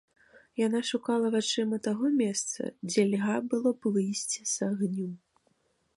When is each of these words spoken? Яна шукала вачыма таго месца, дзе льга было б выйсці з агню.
Яна 0.67 0.79
шукала 0.91 1.27
вачыма 1.35 1.77
таго 1.89 2.05
месца, 2.23 2.61
дзе 2.93 3.01
льга 3.13 3.37
было 3.53 3.69
б 3.83 3.95
выйсці 3.99 4.41
з 4.53 4.71
агню. 4.73 5.11